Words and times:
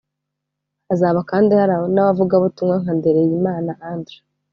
Hazaba 0.87 1.19
kandi 1.29 1.51
hari 1.59 1.73
n’abavugabutumwa 1.93 2.75
nka 2.81 2.93
Ndereyimana 2.97 3.71
Andree 3.89 4.21